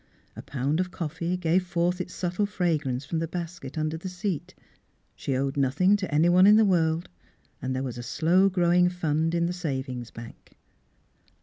A 0.35 0.41
pound 0.41 0.79
of 0.79 0.89
coffee 0.89 1.37
gave 1.37 1.63
forth 1.63 2.01
its 2.01 2.11
subtle 2.11 2.47
fra 2.47 2.75
grance 2.75 3.05
from 3.05 3.19
the 3.19 3.27
basket 3.27 3.77
under 3.77 3.97
the 3.97 4.09
seat. 4.09 4.55
She 5.15 5.35
owed 5.35 5.55
nothing 5.57 5.95
to 5.97 6.11
anyone 6.11 6.47
in 6.47 6.55
the 6.55 6.65
world, 6.65 7.07
and 7.61 7.75
there 7.75 7.83
was 7.83 7.99
a 7.99 8.01
slow 8.01 8.49
growing 8.49 8.89
fund 8.89 9.35
in 9.35 9.45
the 9.45 9.53
savings 9.53 10.09
bank. 10.09 10.53